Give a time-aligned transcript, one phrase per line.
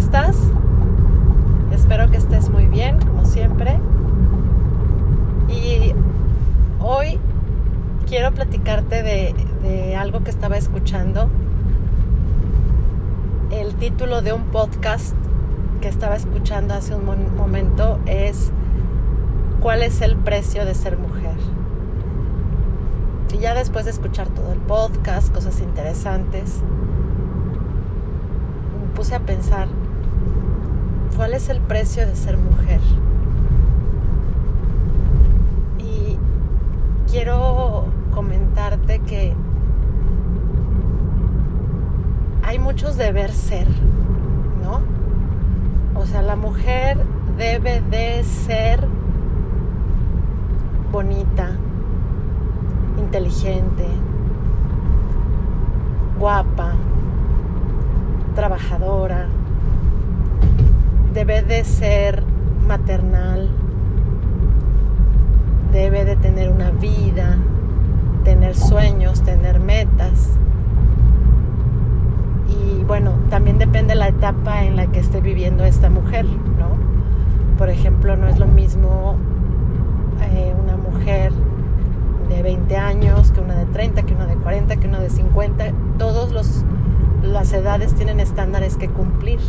[0.00, 0.36] estás?
[1.72, 3.78] Espero que estés muy bien, como siempre.
[5.48, 5.92] Y
[6.80, 7.18] hoy
[8.06, 11.28] quiero platicarte de, algo que estaba escuchando.
[13.50, 15.14] El título de un podcast
[15.82, 17.04] que estaba escuchando hace un
[17.36, 18.52] momento es
[19.60, 21.36] ¿Cuál es el precio de ser mujer?
[23.34, 26.62] Y ya después de escuchar todo el podcast, cosas interesantes,
[28.80, 29.68] me puse a pensar,
[31.16, 32.80] ¿cuál es el precio de ser mujer?
[35.78, 36.18] Y
[37.10, 39.34] quiero comentarte que
[42.42, 43.68] hay muchos deber ser,
[44.62, 44.80] ¿no?
[46.00, 46.98] O sea, la mujer
[47.36, 48.86] debe de ser
[50.90, 51.50] bonita,
[52.98, 53.86] inteligente,
[56.18, 56.72] guapa,
[58.34, 59.28] trabajadora,
[61.12, 62.22] debe de ser
[62.66, 63.50] maternal,
[65.72, 67.36] debe de tener una vida,
[68.24, 70.30] tener sueños, tener metas.
[72.48, 76.78] Y bueno, también depende la etapa en la que esté viviendo esta mujer, ¿no?
[77.58, 79.16] Por ejemplo, no es lo mismo
[80.32, 81.32] eh, una mujer
[82.28, 85.72] de 20 años, que una de 30, que una de 40, que una de 50.
[85.98, 86.64] Todas
[87.22, 89.40] las edades tienen estándares que cumplir.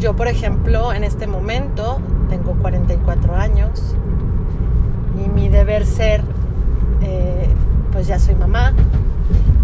[0.00, 1.98] Yo, por ejemplo, en este momento
[2.28, 3.94] tengo 44 años
[5.24, 6.22] y mi deber ser,
[7.02, 7.46] eh,
[7.92, 8.72] pues ya soy mamá,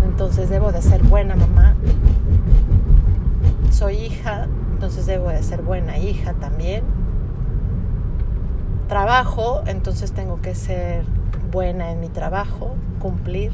[0.04, 1.74] entonces debo de ser buena mamá.
[3.70, 6.84] Soy hija, entonces debo de ser buena hija también
[8.86, 11.04] trabajo, entonces tengo que ser
[11.50, 13.52] buena en mi trabajo, cumplir.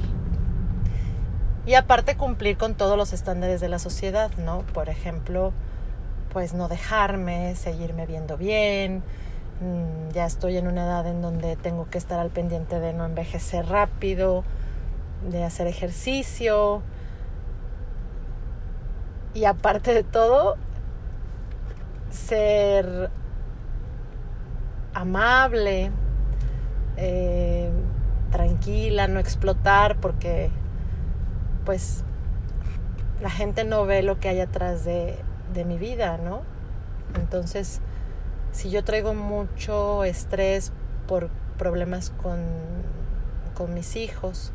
[1.64, 4.62] Y aparte cumplir con todos los estándares de la sociedad, ¿no?
[4.74, 5.52] Por ejemplo,
[6.32, 9.02] pues no dejarme, seguirme viendo bien.
[9.60, 13.04] Mm, ya estoy en una edad en donde tengo que estar al pendiente de no
[13.04, 14.42] envejecer rápido,
[15.30, 16.82] de hacer ejercicio.
[19.34, 20.56] Y aparte de todo,
[22.10, 23.10] ser
[24.94, 25.90] amable,
[26.96, 27.70] eh,
[28.30, 30.50] tranquila, no explotar, porque
[31.64, 32.04] pues
[33.20, 35.16] la gente no ve lo que hay atrás de,
[35.52, 36.42] de mi vida, ¿no?
[37.14, 37.80] Entonces,
[38.52, 40.72] si yo traigo mucho estrés
[41.06, 42.40] por problemas con,
[43.54, 44.52] con mis hijos,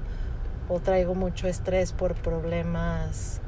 [0.69, 3.39] o traigo mucho estrés por problemas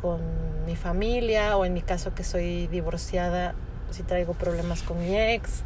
[0.00, 0.20] con
[0.66, 3.54] mi familia, o en mi caso que soy divorciada,
[3.90, 5.64] si traigo problemas con mi ex,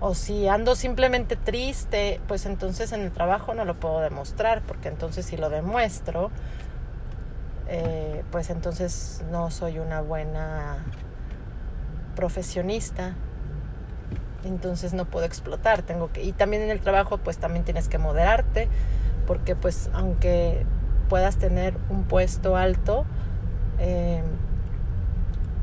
[0.00, 4.88] o si ando simplemente triste, pues entonces en el trabajo no lo puedo demostrar, porque
[4.88, 6.30] entonces si lo demuestro,
[7.68, 10.84] eh, pues entonces no soy una buena
[12.16, 13.14] profesionista.
[14.44, 17.98] Entonces no puedo explotar, tengo que y también en el trabajo pues también tienes que
[17.98, 18.68] moderarte,
[19.26, 20.64] porque pues aunque
[21.08, 23.04] puedas tener un puesto alto,
[23.80, 24.22] eh,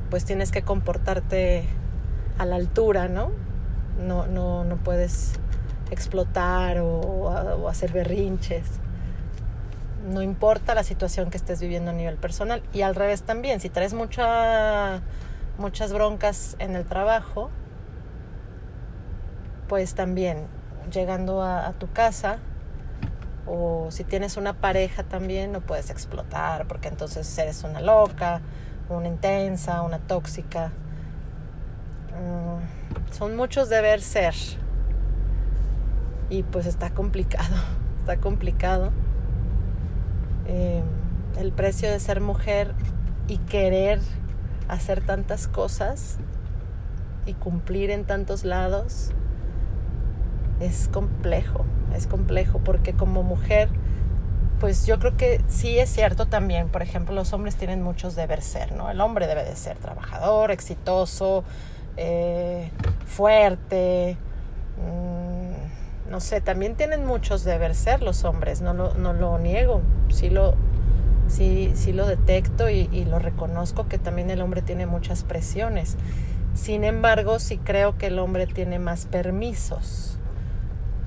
[0.09, 1.65] pues tienes que comportarte
[2.37, 3.31] a la altura, ¿no?
[3.99, 5.33] no, no, no puedes
[5.91, 8.65] explotar o, hacer berrinches.
[10.05, 12.61] No importa la situación que estés viviendo a nivel personal.
[12.73, 15.01] Y al revés también, si traes mucha,
[15.57, 17.49] muchas broncas en el trabajo,
[19.67, 20.47] pues también
[20.91, 22.37] llegando a, tu casa
[23.47, 28.41] o si tienes una pareja también no puedes explotar porque entonces eres una loca,
[28.89, 30.71] una intensa, una tóxica.
[32.13, 34.35] Mm, son muchos deber ser.
[36.29, 37.55] Y pues está complicado,
[37.99, 38.91] está complicado.
[40.47, 40.81] Eh,
[41.39, 42.73] el precio de ser mujer
[43.27, 43.99] y querer
[44.67, 46.17] hacer tantas cosas
[47.25, 49.11] y cumplir en tantos lados
[50.59, 53.69] es complejo, es complejo porque como mujer,
[54.59, 58.41] pues yo creo que sí es cierto también, por ejemplo, los hombres tienen muchos deber
[58.41, 58.89] ser, ¿no?
[58.89, 61.43] El hombre debe de ser trabajador, exitoso,
[61.97, 62.71] eh,
[63.05, 64.17] fuerte,
[64.77, 65.24] mm,
[66.15, 70.29] no sé, también tienen muchos deber ser los hombres, no lo, no lo niego, sí
[70.29, 70.55] lo,
[71.27, 75.97] sí, sí lo detecto y, lo reconozco que también el hombre tiene muchas presiones.
[76.53, 80.17] Sin embargo, sí creo que el hombre tiene más permisos.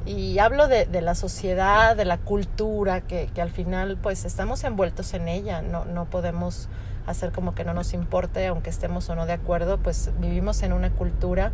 [0.04, 4.62] Y hablo de, de la sociedad, de la cultura, que, que, al final pues estamos
[4.62, 6.68] envueltos en ella, no, no podemos
[7.06, 10.74] hacer como que no nos importe, aunque estemos o no de acuerdo, pues vivimos en
[10.74, 11.50] una cultura,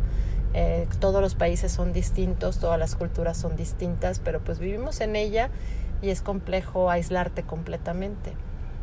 [0.57, 5.17] eh, todos los países son distintos, todas las culturas son distintas, pero pues vivimos en
[5.17, 5.49] ella
[6.01, 8.31] y es complejo aislarte completamente.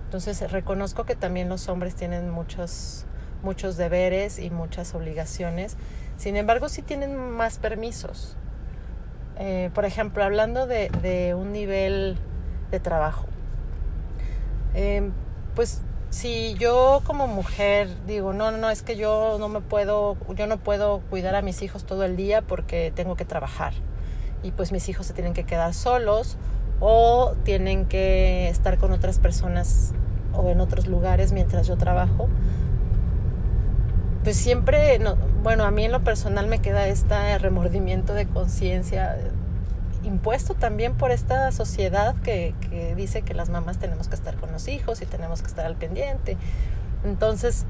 [0.04, 3.06] Entonces reconozco que también los hombres tienen muchos,
[3.42, 5.78] muchos deberes y muchas obligaciones.
[6.18, 8.36] Sin embargo, sí tienen más permisos.
[9.38, 12.18] Eh, por ejemplo, hablando de, un nivel
[12.70, 13.24] de trabajo.
[14.74, 15.10] Eh,
[15.54, 15.80] pues
[16.12, 20.58] si yo como mujer digo, no, no, es que yo no me puedo, yo no
[20.58, 23.72] puedo cuidar a mis hijos todo el día porque tengo que trabajar.
[24.42, 26.36] Y pues mis hijos se tienen que quedar solos
[26.80, 29.94] o tienen que estar con otras personas
[30.34, 32.28] o en otros lugares mientras yo trabajo.
[34.22, 35.00] Pues siempre,
[35.42, 39.16] bueno, a mí en lo personal me queda este remordimiento de conciencia
[40.04, 42.54] impuesto también por esta sociedad que,
[42.96, 45.76] dice que las mamás tenemos que estar con los hijos y tenemos que estar al
[45.76, 46.36] pendiente.
[47.04, 47.66] Entonces,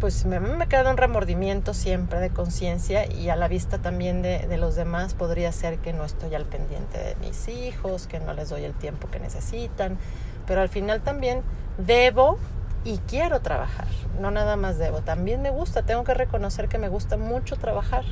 [0.00, 4.46] pues me, me queda un remordimiento siempre de conciencia y a la vista también de,
[4.46, 8.34] de, los demás podría ser que no estoy al pendiente de mis hijos, que no
[8.34, 9.98] les doy el tiempo que necesitan,
[10.46, 11.42] pero al final también
[11.78, 12.38] debo
[12.84, 13.88] y quiero trabajar,
[14.20, 18.04] no nada más debo, también me gusta, tengo que reconocer que me gusta mucho trabajar,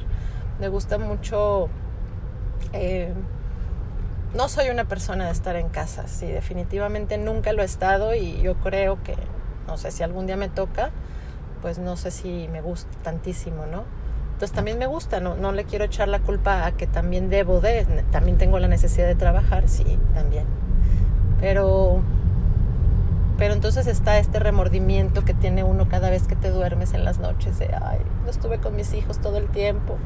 [0.58, 1.68] me gusta mucho
[2.72, 3.12] eh,
[4.34, 8.40] no soy una persona de estar en casa, sí, definitivamente nunca lo he estado y
[8.42, 9.14] yo creo que,
[9.66, 10.90] no sé, si algún día me toca,
[11.62, 13.84] pues no sé si me gusta tantísimo, ¿no?
[14.32, 17.60] Entonces también me gusta, no, no le quiero echar la culpa a que también debo
[17.60, 20.44] de, también tengo la necesidad de trabajar, sí, también.
[21.40, 22.02] Pero,
[23.38, 27.20] pero entonces está este remordimiento que tiene uno cada vez que te duermes en las
[27.20, 29.98] noches de, ay, no estuve con mis hijos todo el tiempo,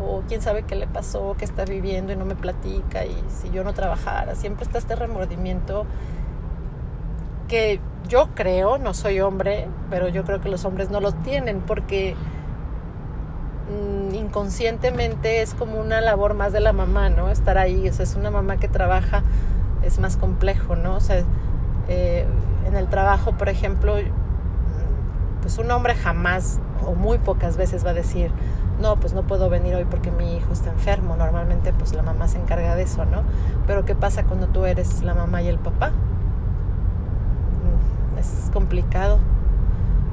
[0.00, 3.50] o quién sabe qué le pasó, qué está viviendo y no me platica y si
[3.50, 5.86] yo no trabajara, siempre está este remordimiento
[7.48, 11.60] que yo creo, no soy hombre, pero yo creo que los hombres no lo tienen
[11.60, 12.14] porque
[13.70, 17.30] mm, inconscientemente es como una labor más de la mamá, ¿no?
[17.30, 19.22] Estar ahí, o sea, es una mamá que trabaja,
[19.82, 20.96] es más complejo, ¿no?
[20.96, 21.22] O sea,
[21.88, 22.26] eh,
[22.66, 23.94] en el trabajo, por ejemplo,
[25.40, 28.30] pues un hombre jamás o muy pocas veces va a decir,
[28.80, 31.16] no, pues no puedo venir hoy porque mi hijo está enfermo.
[31.16, 33.22] Normalmente pues la mamá se encarga de eso, ¿no?
[33.66, 35.90] Pero ¿qué pasa cuando tú eres la mamá y el papá?
[38.14, 39.18] Mm, es complicado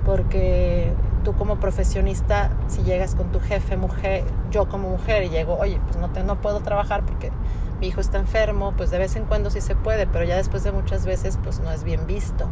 [0.05, 0.93] porque
[1.23, 5.79] tú como profesionista, si llegas con tu jefe, mujer, yo como mujer y llego, oye,
[5.85, 7.31] pues no, te, no puedo trabajar porque
[7.79, 10.63] mi hijo está enfermo, pues de vez en cuando sí se puede, pero ya después
[10.63, 12.49] de muchas veces pues no es bien visto.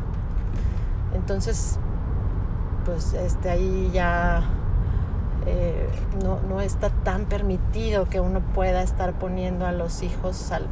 [1.13, 1.77] Entonces,
[2.85, 4.43] pues este, ahí ya
[5.45, 5.87] eh,
[6.23, 10.67] no, no, está tan permitido que uno pueda estar poniendo a los hijos al,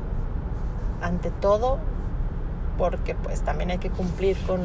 [1.01, 1.79] ante todo,
[2.77, 4.61] porque pues también hay que cumplir con,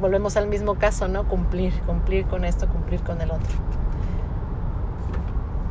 [0.00, 1.26] volvemos al mismo caso, ¿no?
[1.26, 3.56] Cumplir, cumplir con esto, cumplir con el otro.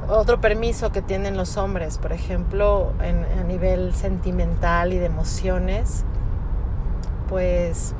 [0.09, 6.05] Otro permiso que tienen los hombres, por ejemplo, en, a nivel sentimental y de emociones,
[7.27, 7.93] pues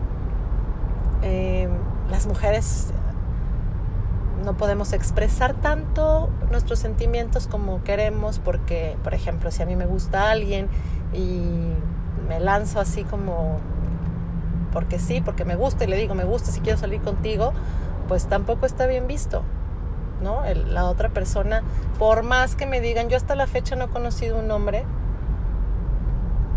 [1.22, 1.68] eh,
[2.10, 2.94] las mujeres
[4.44, 9.86] no podemos expresar tanto nuestros sentimientos como queremos porque, por ejemplo, si a mí me
[9.86, 10.68] gusta alguien
[11.14, 11.42] y
[12.28, 13.60] me lanzo así como
[14.72, 17.54] porque sí, porque me gusta y le digo me gusta si quiero salir contigo,
[18.08, 19.44] pues tampoco está bien visto.
[20.22, 20.42] ¿no?
[20.72, 21.62] la otra persona,
[22.00, 24.84] por más que me digan, yo hasta la fecha no he conocido un hombre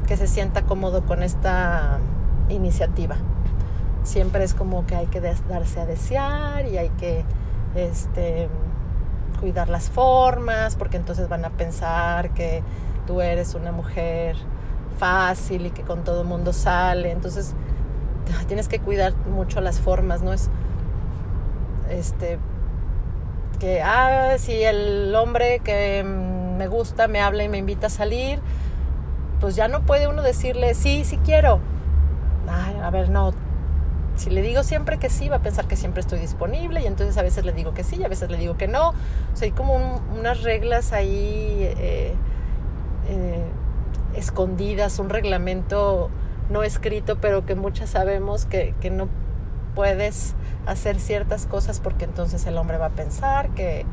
[0.07, 1.99] que se sienta cómodo con esta
[2.49, 3.17] iniciativa.
[4.03, 7.25] Siempre es como que hay que darse a desear y hay que
[7.75, 8.49] este,
[9.41, 12.63] cuidar las formas, porque entonces van a pensar que
[13.07, 14.37] tú eres una mujer
[14.99, 17.11] fácil y que con todo el mundo sale.
[17.11, 17.55] Entonces
[18.47, 20.33] tienes que cuidar mucho las formas, ¿no?
[20.33, 20.51] Es
[21.89, 22.39] este
[23.59, 28.41] que ah, si el hombre que me gusta me habla y me invita a salir,
[29.41, 31.61] pues ya no puede uno decirle sí, sí quiero.
[32.83, 33.33] a ver, no,
[34.21, 37.17] si le digo siempre que sí, va a pensar que siempre estoy disponible y entonces
[37.17, 38.91] a veces le digo que sí y a veces le digo que no.
[38.91, 38.95] O
[39.41, 42.15] hay como unas reglas ahí eh,
[43.09, 43.45] eh,
[44.15, 46.11] escondidas, un reglamento
[46.51, 49.09] no escrito, pero que muchas sabemos que, que no
[49.75, 50.35] puedes
[50.67, 53.87] hacer ciertas cosas porque entonces el hombre va a pensar que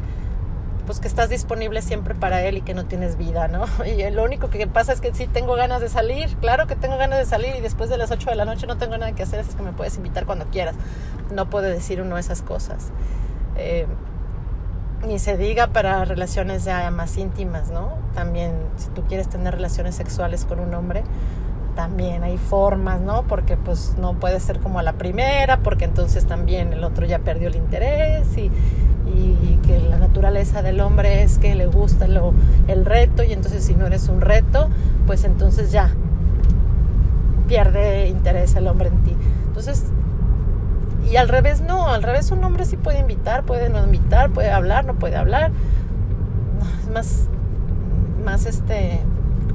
[0.87, 3.65] pues que estás disponible siempre para él y que no tienes vida, ¿no?
[3.85, 6.97] Y lo único que pasa es que sí tengo ganas de salir, claro que tengo
[6.97, 9.21] ganas de salir y después de las 8 de la noche no tengo nada que
[9.21, 10.75] hacer, es que me puedes invitar cuando quieras.
[11.31, 12.87] No puede decir uno esas cosas.
[13.57, 13.85] Eh,
[15.05, 17.97] ni se diga para relaciones ya más íntimas, ¿no?
[18.15, 21.03] También si tú quieres tener relaciones sexuales con un hombre,
[21.75, 23.23] también hay formas, ¿no?
[23.23, 27.19] Porque pues no puede ser como a la primera, porque entonces también el otro ya
[27.19, 28.49] perdió el interés y,
[29.15, 32.33] y que la naturaleza del hombre es que le gusta lo,
[32.67, 34.69] el reto y entonces si no eres un reto,
[35.05, 35.91] pues entonces ya
[37.47, 39.15] pierde interés el hombre en ti.
[39.47, 39.85] Entonces,
[41.09, 44.51] y al revés no, al revés un hombre sí puede invitar, puede no invitar, puede
[44.51, 45.51] hablar, no puede hablar.
[46.83, 47.27] es más,
[48.23, 48.99] más este,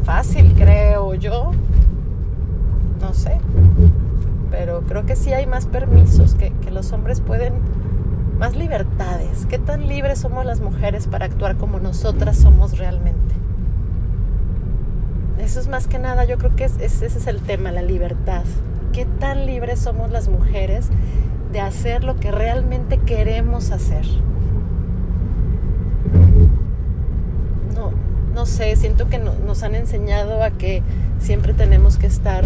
[0.05, 1.53] fácil, creo yo.
[3.01, 3.39] No sé.
[4.51, 7.55] Pero creo que sí hay más permisos, que, que los hombres pueden,
[8.39, 9.47] más libertades.
[9.47, 13.35] ¿Qué tan libres somos las mujeres para actuar como nosotras somos realmente?
[15.39, 18.45] Eso es más que nada, yo creo que ese es el tema, la libertad.
[18.93, 20.89] ¿Qué tan libres somos las mujeres
[21.53, 24.07] de hacer lo que realmente queremos hacer?
[27.75, 27.93] No,
[28.35, 30.83] no sé, siento que nos han enseñado a que
[31.19, 32.45] siempre tenemos que estar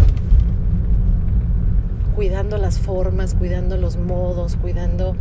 [2.15, 5.15] cuidando las formas, cuidando los modos, cuidando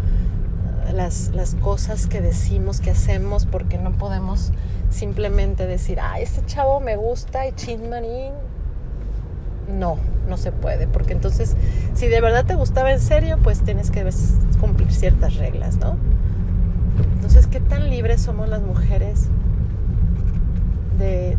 [0.96, 4.52] las, cosas que decimos, que hacemos, porque no podemos
[4.90, 8.32] simplemente decir, ah, este chavo me gusta y chinmanín.
[9.68, 9.98] No,
[10.28, 11.56] no se puede, porque entonces,
[11.94, 14.08] si de verdad te gustaba en serio, pues tienes que
[14.60, 15.96] cumplir ciertas reglas, ¿no?
[17.14, 19.28] Entonces, ¿qué tan libres somos las mujeres
[20.98, 21.36] de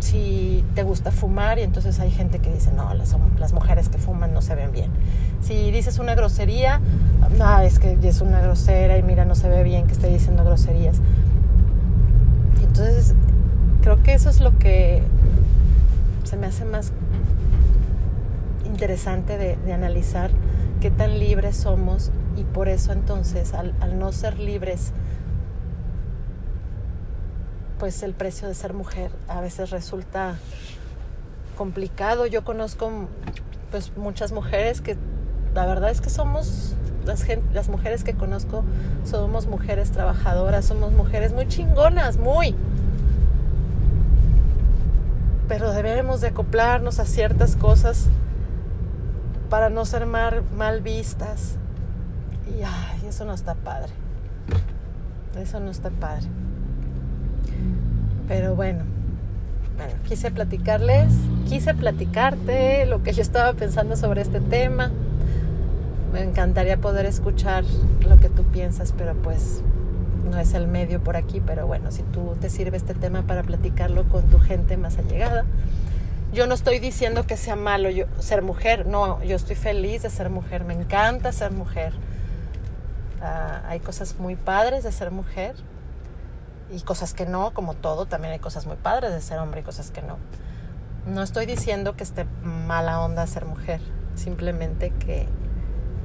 [0.00, 4.32] si te gusta fumar y entonces hay gente que dice, no, las, mujeres que fuman
[4.32, 4.90] no se ven bien.
[5.40, 6.80] Si dices una grosería,
[7.36, 10.44] no, es que es una grosera y mira, no se ve bien que esté diciendo
[10.44, 11.00] groserías.
[12.62, 13.14] Entonces,
[13.82, 15.02] creo que eso es lo que
[16.24, 16.92] se me hace más
[18.64, 20.30] interesante de, analizar
[20.80, 24.92] qué tan libres somos y por eso entonces al no ser libres
[27.78, 30.36] pues el precio de ser mujer a veces resulta
[31.56, 32.26] complicado.
[32.26, 32.90] Yo conozco
[33.70, 34.96] pues muchas mujeres que
[35.54, 38.64] la verdad es que somos las, las mujeres que conozco
[39.04, 42.54] somos mujeres trabajadoras, somos mujeres muy chingonas, muy.
[45.48, 48.06] Pero debemos de acoplarnos a ciertas cosas
[49.48, 51.56] para no ser mal, mal vistas.
[52.46, 53.92] Y ay, eso no está padre.
[55.38, 56.26] Eso no está padre.
[58.26, 58.84] Pero bueno,
[59.76, 61.12] bueno, quise platicarles,
[61.48, 64.90] quise platicarte lo que yo estaba pensando sobre este tema.
[66.12, 67.64] Me encantaría poder escuchar
[68.00, 69.62] lo que tú piensas, pero pues
[70.28, 73.42] no es el medio por aquí, pero bueno, si tú te sirve este tema para
[73.42, 75.44] platicarlo con tu gente más allegada.
[76.32, 80.10] Yo no estoy diciendo que sea malo yo, ser mujer, no, yo estoy feliz de
[80.10, 81.94] ser mujer, me encanta ser mujer.
[83.22, 85.54] Ah, hay cosas muy padres de ser mujer,
[86.70, 89.64] y cosas que no, como todo, también hay cosas muy padres de ser hombre y
[89.64, 90.18] cosas que no.
[91.06, 93.80] No estoy diciendo que esté mala onda ser mujer,
[94.14, 95.26] simplemente que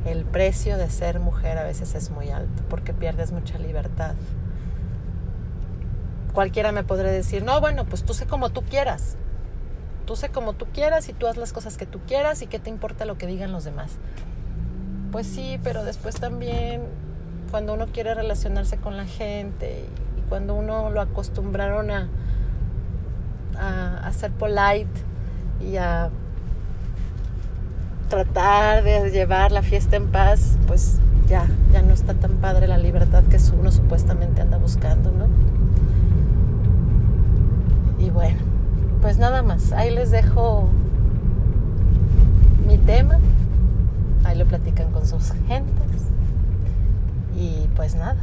[0.05, 4.15] el precio de ser mujer a veces es muy alto porque pierdes mucha libertad.
[6.33, 9.17] Cualquiera me podría decir, no, bueno, pues tú sé como tú quieras.
[10.05, 12.59] Tú sé como tú quieras y tú haz las cosas que tú quieras y qué
[12.59, 13.91] te importa lo que digan los demás.
[15.11, 16.81] Pues sí, pero después también
[17.51, 19.85] cuando uno quiere relacionarse con la gente
[20.33, 22.07] cuando uno lo acostumbraron a,
[24.03, 24.89] a, ser polite
[25.61, 26.09] y a
[28.09, 30.97] tratar de llevar la fiesta en paz, pues
[31.27, 35.27] ya, ya no está tan padre la libertad que uno supuestamente anda buscando, ¿no?
[38.03, 38.39] Y bueno,
[39.03, 40.67] pues nada más, ahí les dejo
[42.67, 43.19] mi tema,
[44.23, 46.07] ahí lo platican con sus gentes
[47.37, 48.17] y pues nada.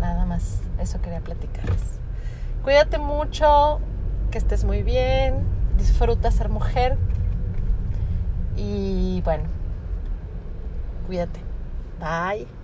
[0.00, 2.00] Nada más, eso quería platicarles.
[2.64, 3.80] Cuídate mucho,
[4.30, 5.44] que estés muy bien,
[5.76, 6.96] disfruta ser mujer
[8.56, 9.44] y bueno,
[11.06, 11.40] cuídate.
[12.00, 12.59] Bye.